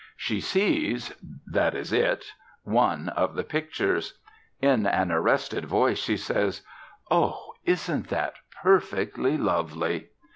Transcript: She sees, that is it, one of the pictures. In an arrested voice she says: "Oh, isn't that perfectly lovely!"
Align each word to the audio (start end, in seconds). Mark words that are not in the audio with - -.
She 0.17 0.41
sees, 0.41 1.13
that 1.45 1.75
is 1.75 1.93
it, 1.93 2.25
one 2.63 3.09
of 3.09 3.35
the 3.35 3.43
pictures. 3.43 4.17
In 4.59 4.87
an 4.87 5.11
arrested 5.11 5.65
voice 5.65 5.99
she 5.99 6.17
says: 6.17 6.63
"Oh, 7.11 7.53
isn't 7.65 8.07
that 8.09 8.33
perfectly 8.63 9.37
lovely!" 9.37 10.07